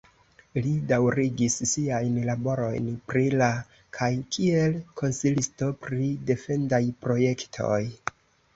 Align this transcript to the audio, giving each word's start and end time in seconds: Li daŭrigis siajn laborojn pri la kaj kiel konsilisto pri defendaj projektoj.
Li 0.67 0.69
daŭrigis 0.91 1.57
siajn 1.71 2.15
laborojn 2.29 2.87
pri 3.11 3.23
la 3.43 3.51
kaj 3.99 4.09
kiel 4.37 4.75
konsilisto 5.03 5.71
pri 5.85 6.11
defendaj 6.33 6.83
projektoj. 7.07 7.81